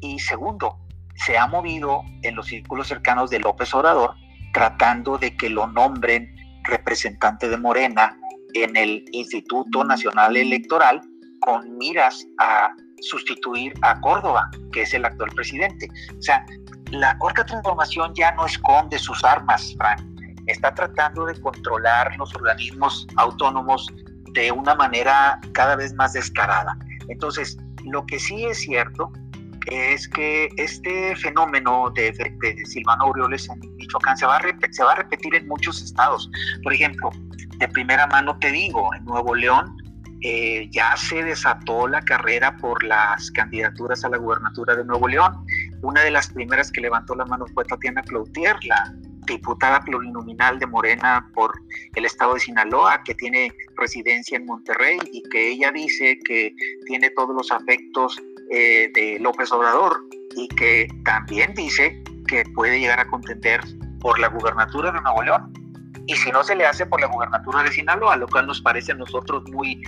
Y 0.00 0.18
segundo, 0.20 0.78
se 1.16 1.36
ha 1.36 1.46
movido 1.46 2.02
en 2.22 2.36
los 2.36 2.46
círculos 2.46 2.88
cercanos 2.88 3.30
de 3.30 3.40
López 3.40 3.74
Obrador 3.74 4.14
tratando 4.52 5.18
de 5.18 5.36
que 5.36 5.50
lo 5.50 5.66
nombren 5.66 6.34
representante 6.64 7.48
de 7.48 7.56
Morena 7.56 8.16
en 8.54 8.76
el 8.76 9.04
Instituto 9.12 9.84
Nacional 9.84 10.36
Electoral 10.36 11.00
con 11.40 11.76
miras 11.76 12.26
a 12.38 12.70
sustituir 13.02 13.74
a 13.82 14.00
Córdoba, 14.00 14.48
que 14.72 14.82
es 14.82 14.94
el 14.94 15.04
actual 15.04 15.30
presidente. 15.34 15.88
O 16.18 16.22
sea, 16.22 16.44
la 16.90 17.18
cuarta 17.18 17.44
transformación 17.44 18.14
ya 18.14 18.32
no 18.32 18.46
esconde 18.46 18.98
sus 18.98 19.22
armas, 19.24 19.74
Frank 19.76 20.15
está 20.46 20.74
tratando 20.74 21.26
de 21.26 21.40
controlar 21.40 22.16
los 22.16 22.34
organismos 22.34 23.06
autónomos 23.16 23.86
de 24.32 24.52
una 24.52 24.74
manera 24.74 25.40
cada 25.52 25.76
vez 25.76 25.94
más 25.94 26.12
descarada. 26.12 26.76
Entonces, 27.08 27.56
lo 27.84 28.04
que 28.06 28.18
sí 28.18 28.44
es 28.46 28.58
cierto 28.58 29.12
es 29.66 30.08
que 30.08 30.48
este 30.56 31.16
fenómeno 31.16 31.90
de, 31.94 32.14
Silvano 32.66 33.04
Aureoles 33.04 33.48
en 33.48 33.60
Michoacán 33.76 34.16
se 34.16 34.26
va, 34.26 34.36
a 34.36 34.94
repetir 34.94 35.34
en 35.34 35.48
muchos 35.48 35.82
estados. 35.82 36.30
Por 36.62 36.72
ejemplo, 36.72 37.10
de 37.58 37.68
primera 37.68 38.06
mano 38.06 38.38
te 38.38 38.52
digo, 38.52 38.94
en 38.94 39.04
Nuevo 39.04 39.34
León 39.34 39.76
eh, 40.22 40.68
ya 40.70 40.96
se 40.96 41.22
desató 41.22 41.88
la 41.88 42.00
carrera 42.00 42.56
por 42.58 42.82
las 42.84 43.30
candidaturas 43.32 44.04
a 44.04 44.08
la 44.08 44.18
gubernatura 44.18 44.76
de 44.76 44.84
Nuevo 44.84 45.08
León. 45.08 45.44
Una 45.82 46.02
de 46.02 46.10
las 46.10 46.28
primeras 46.28 46.70
que 46.70 46.80
levantó 46.80 47.14
la 47.14 47.26
mano 47.26 47.46
fue 47.52 47.64
Tatiana 47.64 48.02
Cloutier, 48.02 48.56
la 48.64 48.94
diputada 49.26 49.80
plurinominal 49.80 50.58
de 50.58 50.66
Morena 50.66 51.30
por 51.34 51.52
el 51.94 52.04
estado 52.04 52.34
de 52.34 52.40
Sinaloa, 52.40 53.02
que 53.04 53.14
tiene 53.14 53.52
residencia 53.76 54.36
en 54.36 54.46
Monterrey 54.46 54.98
y 55.12 55.22
que 55.30 55.50
ella 55.50 55.70
dice 55.72 56.18
que 56.24 56.54
tiene 56.86 57.10
todos 57.10 57.34
los 57.34 57.50
afectos 57.50 58.20
eh, 58.50 58.90
de 58.94 59.18
López 59.20 59.50
Obrador 59.52 60.04
y 60.36 60.48
que 60.48 60.88
también 61.04 61.54
dice 61.54 62.02
que 62.28 62.44
puede 62.54 62.78
llegar 62.78 63.00
a 63.00 63.06
contender 63.06 63.60
por 64.00 64.18
la 64.18 64.28
gubernatura 64.28 64.92
de 64.92 65.00
Nuevo 65.00 65.22
León. 65.22 65.52
Y 66.06 66.14
si 66.14 66.30
no 66.30 66.44
se 66.44 66.54
le 66.54 66.64
hace 66.64 66.86
por 66.86 67.00
la 67.00 67.08
gubernatura 67.08 67.64
de 67.64 67.72
Sinaloa, 67.72 68.16
lo 68.16 68.28
cual 68.28 68.46
nos 68.46 68.60
parece 68.60 68.92
a 68.92 68.94
nosotros 68.94 69.42
muy 69.50 69.82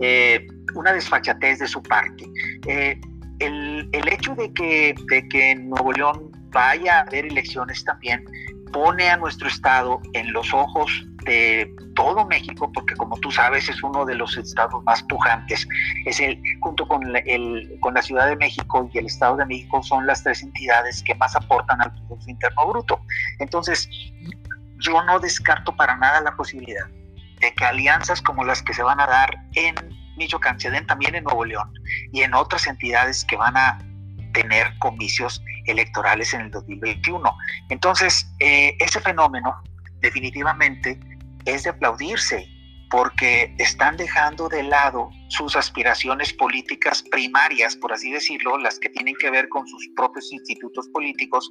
eh, 0.00 0.46
una 0.74 0.92
desfachatez 0.92 1.60
de 1.60 1.66
su 1.66 1.82
parte. 1.82 2.26
Eh, 2.66 3.00
el, 3.38 3.88
el, 3.92 4.08
hecho 4.08 4.34
de 4.34 4.52
que, 4.52 4.94
de 5.08 5.28
que 5.28 5.52
en 5.52 5.70
Nuevo 5.70 5.92
León 5.92 6.30
vaya 6.50 6.98
a 6.98 7.00
haber 7.02 7.26
elecciones 7.26 7.82
también 7.84 8.24
pone 8.72 9.08
a 9.10 9.16
nuestro 9.16 9.48
estado 9.48 10.00
en 10.14 10.32
los 10.32 10.52
ojos 10.52 10.90
de 11.24 11.72
todo 11.94 12.26
México, 12.26 12.70
porque 12.72 12.96
como 12.96 13.16
tú 13.18 13.30
sabes 13.30 13.68
es 13.68 13.82
uno 13.82 14.04
de 14.04 14.14
los 14.14 14.36
estados 14.36 14.82
más 14.84 15.02
pujantes. 15.04 15.66
Es 16.06 16.20
el, 16.20 16.40
junto 16.60 16.88
con, 16.88 17.14
el, 17.14 17.78
con 17.80 17.94
la 17.94 18.02
Ciudad 18.02 18.26
de 18.28 18.36
México 18.36 18.90
y 18.92 18.98
el 18.98 19.06
Estado 19.06 19.36
de 19.36 19.46
México, 19.46 19.82
son 19.82 20.06
las 20.06 20.22
tres 20.24 20.42
entidades 20.42 21.02
que 21.02 21.14
más 21.14 21.36
aportan 21.36 21.80
al 21.80 21.92
Producto 21.92 22.30
Interno 22.30 22.68
Bruto. 22.68 23.00
Entonces, 23.38 23.88
yo 24.78 25.02
no 25.04 25.20
descarto 25.20 25.76
para 25.76 25.96
nada 25.96 26.20
la 26.20 26.34
posibilidad 26.36 26.86
de 27.40 27.54
que 27.54 27.64
alianzas 27.64 28.20
como 28.22 28.44
las 28.44 28.62
que 28.62 28.74
se 28.74 28.82
van 28.82 29.00
a 29.00 29.06
dar 29.06 29.30
en 29.54 29.74
Michoacán 30.16 30.58
se 30.60 30.70
den 30.70 30.86
también 30.86 31.14
en 31.14 31.24
Nuevo 31.24 31.44
León 31.44 31.72
y 32.12 32.22
en 32.22 32.34
otras 32.34 32.66
entidades 32.66 33.24
que 33.24 33.36
van 33.36 33.56
a 33.56 33.78
tener 34.32 34.66
comicios 34.78 35.42
electorales 35.66 36.32
en 36.34 36.42
el 36.42 36.50
2021. 36.50 37.30
Entonces, 37.70 38.26
eh, 38.40 38.76
ese 38.80 39.00
fenómeno 39.00 39.54
definitivamente 40.00 40.98
es 41.44 41.64
de 41.64 41.70
aplaudirse 41.70 42.48
porque 42.90 43.54
están 43.58 43.96
dejando 43.96 44.50
de 44.50 44.62
lado 44.62 45.08
sus 45.28 45.56
aspiraciones 45.56 46.32
políticas 46.34 47.02
primarias, 47.10 47.74
por 47.74 47.90
así 47.92 48.12
decirlo, 48.12 48.58
las 48.58 48.78
que 48.78 48.90
tienen 48.90 49.14
que 49.18 49.30
ver 49.30 49.48
con 49.48 49.66
sus 49.66 49.88
propios 49.96 50.30
institutos 50.30 50.88
políticos, 50.88 51.50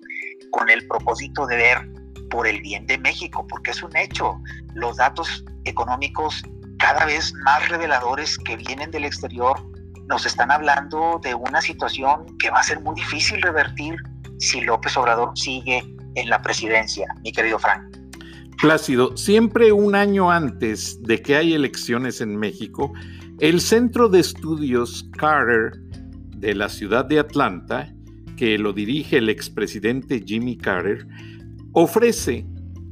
con 0.51 0.69
el 0.69 0.87
propósito 0.87 1.47
de 1.47 1.55
ver 1.55 1.89
por 2.29 2.45
el 2.45 2.61
bien 2.61 2.85
de 2.85 2.99
México, 2.99 3.45
porque 3.47 3.71
es 3.71 3.81
un 3.81 3.95
hecho, 3.97 4.39
los 4.75 4.97
datos 4.97 5.43
económicos 5.65 6.43
cada 6.77 7.05
vez 7.05 7.33
más 7.43 7.67
reveladores 7.69 8.37
que 8.37 8.55
vienen 8.55 8.91
del 8.91 9.05
exterior 9.05 9.70
nos 10.11 10.25
están 10.25 10.51
hablando 10.51 11.21
de 11.23 11.33
una 11.33 11.61
situación 11.61 12.37
que 12.37 12.49
va 12.49 12.59
a 12.59 12.63
ser 12.63 12.81
muy 12.81 12.93
difícil 12.95 13.41
revertir 13.41 13.95
si 14.39 14.59
López 14.59 14.97
Obrador 14.97 15.31
sigue 15.35 15.81
en 16.15 16.29
la 16.29 16.41
presidencia, 16.41 17.07
mi 17.23 17.31
querido 17.31 17.57
Frank. 17.57 17.97
Plácido, 18.61 19.15
siempre 19.15 19.71
un 19.71 19.95
año 19.95 20.29
antes 20.29 21.01
de 21.01 21.21
que 21.21 21.37
hay 21.37 21.53
elecciones 21.53 22.19
en 22.19 22.35
México, 22.35 22.91
el 23.39 23.61
Centro 23.61 24.09
de 24.09 24.19
Estudios 24.19 25.09
Carter 25.17 25.79
de 26.35 26.55
la 26.55 26.67
ciudad 26.67 27.05
de 27.05 27.19
Atlanta, 27.19 27.93
que 28.35 28.57
lo 28.57 28.73
dirige 28.73 29.17
el 29.17 29.29
expresidente 29.29 30.21
Jimmy 30.25 30.57
Carter, 30.57 31.07
ofrece 31.71 32.45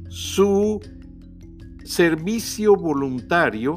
su 0.08 0.80
servicio 1.84 2.76
voluntario 2.76 3.74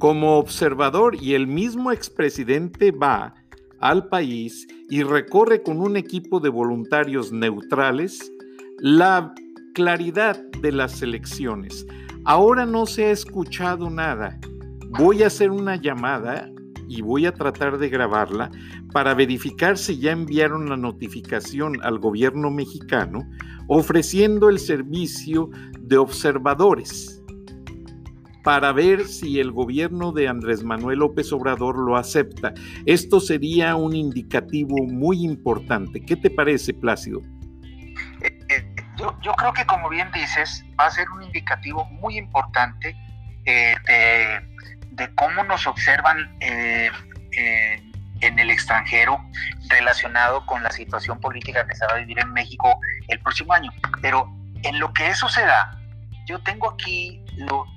como 0.00 0.38
observador 0.38 1.14
y 1.20 1.34
el 1.34 1.46
mismo 1.46 1.92
expresidente 1.92 2.90
va 2.90 3.34
al 3.80 4.08
país 4.08 4.66
y 4.88 5.02
recorre 5.02 5.62
con 5.62 5.78
un 5.78 5.94
equipo 5.94 6.40
de 6.40 6.48
voluntarios 6.48 7.32
neutrales 7.32 8.32
la 8.78 9.34
claridad 9.74 10.42
de 10.62 10.72
las 10.72 11.02
elecciones. 11.02 11.86
Ahora 12.24 12.64
no 12.64 12.86
se 12.86 13.04
ha 13.04 13.10
escuchado 13.10 13.90
nada. 13.90 14.40
Voy 14.88 15.22
a 15.22 15.26
hacer 15.26 15.50
una 15.50 15.76
llamada 15.76 16.50
y 16.88 17.02
voy 17.02 17.26
a 17.26 17.34
tratar 17.34 17.76
de 17.76 17.90
grabarla 17.90 18.50
para 18.92 19.12
verificar 19.12 19.76
si 19.76 19.98
ya 19.98 20.12
enviaron 20.12 20.70
la 20.70 20.78
notificación 20.78 21.78
al 21.82 21.98
gobierno 21.98 22.50
mexicano 22.50 23.28
ofreciendo 23.68 24.48
el 24.48 24.58
servicio 24.58 25.50
de 25.78 25.98
observadores 25.98 27.19
para 28.42 28.72
ver 28.72 29.06
si 29.06 29.38
el 29.38 29.52
gobierno 29.52 30.12
de 30.12 30.28
Andrés 30.28 30.62
Manuel 30.64 31.00
López 31.00 31.32
Obrador 31.32 31.78
lo 31.78 31.96
acepta. 31.96 32.52
Esto 32.86 33.20
sería 33.20 33.76
un 33.76 33.94
indicativo 33.94 34.84
muy 34.86 35.24
importante. 35.24 36.00
¿Qué 36.04 36.16
te 36.16 36.30
parece, 36.30 36.72
Plácido? 36.72 37.20
Eh, 38.22 38.38
eh, 38.48 38.74
yo, 38.96 39.32
creo 39.36 39.52
que, 39.52 39.64
como 39.66 39.88
bien 39.88 40.10
dices, 40.12 40.64
va 40.78 40.86
a 40.86 40.90
ser 40.90 41.08
un 41.10 41.22
indicativo 41.22 41.84
muy 41.86 42.16
importante 42.18 42.96
eh, 43.44 43.74
de, 44.92 45.14
cómo 45.14 45.44
nos 45.44 45.66
observan 45.66 46.36
en 46.40 48.38
el 48.38 48.50
extranjero 48.50 49.18
relacionado 49.70 50.44
con 50.44 50.62
la 50.62 50.70
situación 50.70 51.18
política 51.20 51.66
que 51.66 51.74
se 51.74 51.86
va 51.86 51.92
a 51.92 51.96
vivir 51.96 52.18
en 52.18 52.32
México 52.32 52.78
el 53.08 53.18
próximo 53.20 53.52
año. 53.54 53.70
Pero 54.02 54.30
en 54.62 54.78
lo 54.78 54.92
que 54.92 55.08
eso 55.08 55.28
se 55.28 55.42
da, 55.42 55.78
yo 56.26 56.38
tengo 56.40 56.70
aquí 56.70 57.19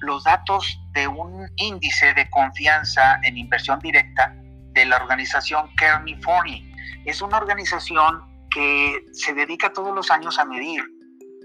los 0.01 0.24
datos 0.24 0.79
de 0.93 1.08
un 1.08 1.48
índice 1.58 2.13
de 2.13 2.29
confianza 2.29 3.20
en 3.24 3.38
inversión 3.38 3.79
directa 3.79 4.36
de 4.74 4.86
la 4.86 4.98
organización 4.98 5.70
Kearney 5.77 6.15
Forney. 6.22 6.72
Es 7.05 7.22
una 7.22 7.38
organización 7.38 8.22
que 8.50 9.05
se 9.13 9.34
dedica 9.34 9.72
todos 9.74 9.93
los 9.93 10.12
años 10.12 10.39
a 10.39 10.46
medir 10.46 10.84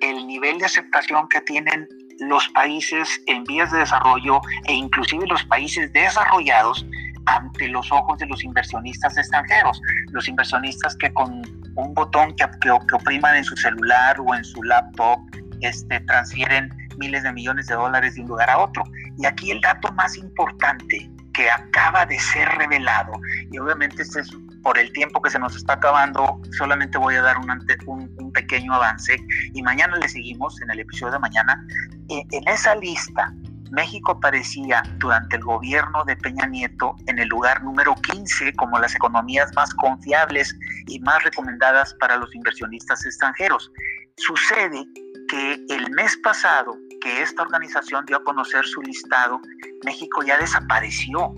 el 0.01 0.27
nivel 0.27 0.59
de 0.59 0.67
aceptación 0.67 1.29
que 1.29 1.41
tienen 1.43 1.89
los 2.21 2.49
países 2.49 3.21
en 3.27 3.45
vías 3.45 3.71
de 3.71 3.79
desarrollo 3.79 4.41
e 4.67 4.75
inclusive 4.75 5.27
los 5.27 5.45
países 5.45 5.93
desarrollados 5.93 6.85
ante 7.27 7.69
los 7.69 7.91
ojos 7.93 8.19
de 8.19 8.27
los 8.27 8.43
inversionistas 8.43 9.17
extranjeros, 9.17 9.81
los 10.13 10.27
inversionistas 10.29 10.97
que 10.97 11.13
con 11.13 11.43
un 11.77 11.95
botón 11.95 12.35
que, 12.37 12.47
que, 12.61 12.71
opriman 12.71 13.37
en 13.37 13.45
su 13.45 13.57
celular 13.57 14.19
o 14.21 14.35
en 14.35 14.45
su 14.45 14.63
laptop 14.63 15.21
este, 15.61 16.01
transfieren 16.01 16.71
miles 16.99 17.23
de 17.23 17.33
millones 17.33 17.67
de 17.67 17.75
dólares 17.75 18.15
de 18.15 18.23
un 18.23 18.29
lugar 18.29 18.51
a 18.51 18.59
otro. 18.59 18.85
Y 19.17 19.27
aquí 19.27 19.51
el 19.51 19.61
dato 19.61 19.93
más 19.93 20.17
importante 20.17 21.11
que 21.33 21.49
acaba 21.51 22.05
de 22.05 22.19
ser 22.19 22.49
revelado, 22.59 23.13
y 23.53 23.59
obviamente 23.59 24.03
este 24.03 24.21
es 24.21 24.31
por 24.63 24.77
el 24.77 24.93
tiempo 24.93 25.23
que 25.23 25.31
se 25.31 25.39
nos 25.39 25.55
está 25.55 25.75
acabando, 25.75 26.41
solamente 26.59 26.99
voy 26.99 27.15
a 27.15 27.23
dar 27.23 27.39
un, 27.39 27.49
un, 27.87 28.33
pequeño 28.33 28.75
avance 28.75 29.17
y 29.55 29.63
mañana 29.63 29.97
le 29.97 30.09
seguimos 30.09 30.61
en 30.61 30.71
el 30.71 30.81
episodio 30.81 31.13
de 31.13 31.19
mañana. 31.21 31.65
Eh, 32.09 32.25
en 32.33 32.49
esa 32.49 32.75
lista, 32.75 33.33
México 33.71 34.13
aparecía 34.13 34.83
durante 34.99 35.37
el 35.37 35.45
gobierno 35.45 36.05
de 36.05 36.17
Peña 36.17 36.47
Nieto 36.47 36.97
en 37.07 37.19
el 37.19 37.29
lugar 37.29 37.63
número 37.63 37.95
15 37.95 38.53
como 38.55 38.79
las 38.79 38.95
economías 38.95 39.51
más 39.55 39.73
confiables 39.75 40.55
y 40.87 40.99
más 41.01 41.23
recomendadas 41.23 41.95
para 41.95 42.17
los 42.17 42.35
inversionistas 42.35 43.05
extranjeros. 43.07 43.71
Sucede 44.17 44.85
que 45.29 45.65
el 45.69 45.91
mes 45.91 46.17
pasado 46.17 46.79
que 47.01 47.23
esta 47.23 47.43
organización 47.43 48.05
dio 48.07 48.17
a 48.17 48.25
conocer 48.25 48.67
su 48.67 48.83
listado, 48.83 49.41
México 49.85 50.23
ya 50.23 50.39
desapareció 50.39 51.35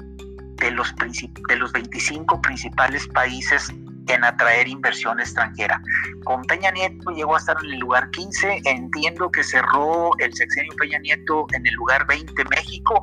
de 0.56 0.70
los, 0.70 0.94
de 0.97 1.56
los 1.56 1.73
25 1.73 2.40
principales 2.40 3.06
países 3.09 3.73
en 4.10 4.24
atraer 4.24 4.68
inversión 4.68 5.20
extranjera. 5.20 5.80
Con 6.24 6.42
Peña 6.44 6.70
Nieto 6.70 7.10
llegó 7.10 7.34
a 7.34 7.38
estar 7.38 7.56
en 7.64 7.72
el 7.72 7.78
lugar 7.78 8.10
15, 8.10 8.62
entiendo 8.64 9.30
que 9.30 9.42
cerró 9.44 10.10
el 10.18 10.32
sexenio 10.34 10.72
Peña 10.76 10.98
Nieto 10.98 11.46
en 11.52 11.66
el 11.66 11.75
lugar 11.75 12.06
20 12.06 12.44
México 12.44 13.02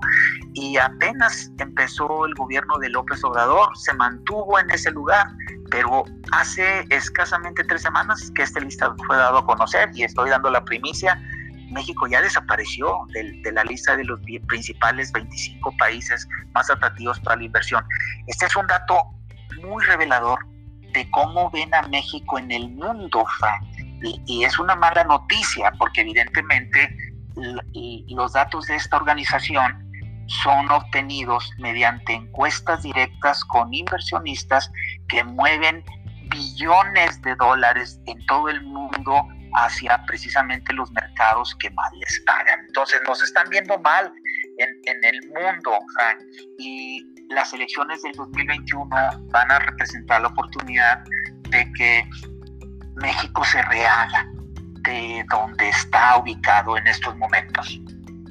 y 0.53 0.77
apenas 0.77 1.51
empezó 1.59 2.25
el 2.25 2.33
gobierno 2.35 2.77
de 2.79 2.89
López 2.89 3.23
Obrador, 3.23 3.69
se 3.77 3.93
mantuvo 3.93 4.59
en 4.59 4.69
ese 4.71 4.91
lugar, 4.91 5.27
pero 5.69 6.03
hace 6.31 6.85
escasamente 6.89 7.63
tres 7.63 7.81
semanas 7.81 8.31
que 8.35 8.43
este 8.43 8.61
listado 8.61 8.95
fue 9.05 9.17
dado 9.17 9.39
a 9.39 9.45
conocer 9.45 9.89
y 9.93 10.03
estoy 10.03 10.29
dando 10.29 10.49
la 10.49 10.63
primicia 10.63 11.19
México 11.71 12.07
ya 12.07 12.21
desapareció 12.21 13.05
de, 13.13 13.51
la 13.51 13.63
lista 13.63 13.95
de 13.95 14.05
los 14.05 14.19
principales 14.47 15.11
25 15.11 15.75
países 15.77 16.27
más 16.53 16.69
atractivos 16.69 17.19
para 17.19 17.37
la 17.37 17.43
inversión. 17.43 17.83
Este 18.27 18.45
es 18.45 18.55
un 18.55 18.67
dato 18.67 18.95
muy 19.61 19.83
revelador 19.83 20.39
de 20.97 21.09
cómo 21.11 21.51
ven 21.51 21.73
a 21.75 21.83
México 21.83 22.39
en 22.39 22.51
el 22.51 22.69
mundo, 22.69 23.23
Y, 24.25 24.43
es 24.43 24.57
una 24.59 24.75
mala 24.75 25.03
noticia 25.03 25.71
porque 25.77 26.01
evidentemente 26.01 26.95
los 28.09 28.33
datos 28.33 28.65
de 28.65 28.75
esta 28.75 28.97
organización 28.97 29.69
son 30.27 30.69
obtenidos 30.71 31.51
mediante 31.59 32.13
encuestas 32.13 32.81
directas 32.81 33.45
con 33.45 33.73
inversionistas 33.73 34.71
que 35.07 35.23
mueven 35.23 35.83
billones 36.29 37.21
de 37.21 37.35
dólares 37.35 37.99
en 38.07 38.25
todo 38.25 38.49
el 38.49 38.61
mundo 38.63 39.27
hacia 39.53 40.03
precisamente 40.05 40.73
los 40.73 40.91
mercados 40.91 41.55
que 41.59 41.69
más 41.71 41.91
les 41.99 42.21
pagan. 42.25 42.59
Entonces 42.67 43.01
nos 43.07 43.21
están 43.23 43.49
viendo 43.49 43.77
mal 43.79 44.11
en, 44.57 45.03
el 45.03 45.19
mundo, 45.27 45.79
y 46.57 47.05
las 47.29 47.53
elecciones 47.53 48.01
del 48.01 48.13
2021 48.13 48.87
van 49.31 49.51
a 49.51 49.59
representar 49.59 50.21
la 50.21 50.29
oportunidad 50.29 51.03
de 51.49 51.71
que 51.77 52.09
México 52.95 53.43
se 53.45 53.61
rehaga 53.63 54.27
de 54.83 55.25
donde 55.29 55.69
está 55.69 56.17
ubicado 56.17 56.77
en 56.77 56.87
estos 56.87 57.15
momentos. 57.17 57.79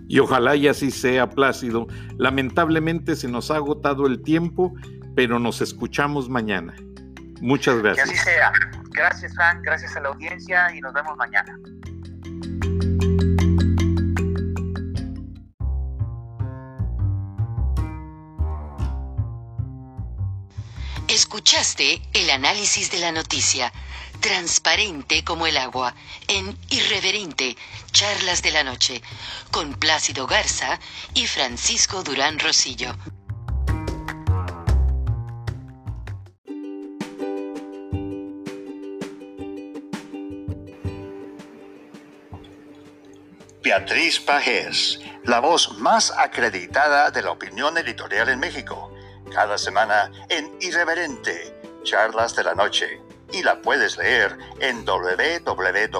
Y 0.08 0.18
ojalá 0.20 0.54
y 0.56 0.68
así 0.68 0.90
sea, 0.90 1.28
Plácido. 1.28 1.86
Lamentablemente 2.16 3.16
se 3.16 3.28
nos 3.28 3.50
ha 3.50 3.56
agotado 3.56 4.06
el 4.06 4.22
tiempo, 4.22 4.72
pero 5.14 5.38
nos 5.38 5.60
escuchamos 5.60 6.28
mañana. 6.28 6.74
Muchas 7.40 7.78
gracias. 7.78 8.08
Que 8.08 8.14
así 8.14 8.24
sea. 8.24 8.52
Gracias, 8.96 9.34
Frank. 9.34 9.60
Gracias 9.62 9.94
a 9.94 10.00
la 10.00 10.08
audiencia 10.08 10.74
y 10.74 10.80
nos 10.80 10.94
vemos 10.94 11.16
mañana. 11.18 11.54
Escuchaste 21.08 22.00
el 22.14 22.30
análisis 22.30 22.90
de 22.90 22.98
la 22.98 23.12
noticia, 23.12 23.70
transparente 24.20 25.22
como 25.24 25.46
el 25.46 25.58
agua, 25.58 25.94
en 26.26 26.56
Irreverente, 26.70 27.54
Charlas 27.92 28.42
de 28.42 28.50
la 28.50 28.64
Noche, 28.64 29.02
con 29.50 29.74
Plácido 29.74 30.26
Garza 30.26 30.80
y 31.12 31.26
Francisco 31.26 32.02
Durán 32.02 32.38
Rosillo. 32.38 32.96
Beatriz 43.66 44.20
Pajés, 44.20 45.00
la 45.24 45.40
voz 45.40 45.76
más 45.78 46.12
acreditada 46.16 47.10
de 47.10 47.20
la 47.20 47.32
opinión 47.32 47.76
editorial 47.76 48.28
en 48.28 48.38
México. 48.38 48.94
Cada 49.34 49.58
semana 49.58 50.12
en 50.28 50.56
Irreverente, 50.60 51.52
Charlas 51.82 52.36
de 52.36 52.44
la 52.44 52.54
Noche. 52.54 53.02
Y 53.32 53.42
la 53.42 53.60
puedes 53.60 53.98
leer 53.98 54.38
en 54.60 54.84
www.siempre.mx. 54.84 55.96